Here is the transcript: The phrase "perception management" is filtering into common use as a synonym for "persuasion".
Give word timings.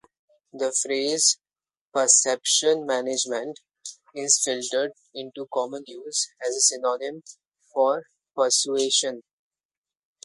The 0.51 0.71
phrase 0.71 1.37
"perception 1.93 2.87
management" 2.87 3.59
is 4.15 4.41
filtering 4.43 4.93
into 5.13 5.47
common 5.53 5.83
use 5.85 6.27
as 6.41 6.55
a 6.55 6.59
synonym 6.61 7.21
for 7.71 8.07
"persuasion". 8.35 9.21